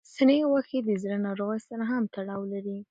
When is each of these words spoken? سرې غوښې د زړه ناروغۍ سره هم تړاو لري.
سرې 0.15 0.37
غوښې 0.49 0.79
د 0.83 0.89
زړه 1.03 1.17
ناروغۍ 1.25 1.59
سره 1.67 1.83
هم 1.91 2.03
تړاو 2.13 2.41
لري. 2.53 2.77